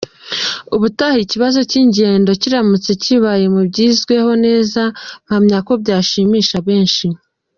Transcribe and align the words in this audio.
Ubutaha 0.75 1.17
ikibazo 1.25 1.59
cy’ingendo 1.69 2.29
kiramutse 2.41 2.91
kibaye 3.03 3.45
mu 3.53 3.61
byizweho 3.69 4.31
neza, 4.45 4.81
mpamya 5.25 5.57
ko 5.67 5.73
byazashimisha 5.81 6.57
benshi. 6.69 7.07